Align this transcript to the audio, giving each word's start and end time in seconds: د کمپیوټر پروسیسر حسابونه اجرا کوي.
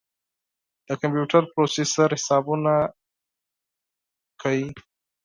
د 0.87 0.89
کمپیوټر 1.01 1.43
پروسیسر 1.53 2.09
حسابونه 2.17 2.73
اجرا 2.83 4.39
کوي. 4.41 4.67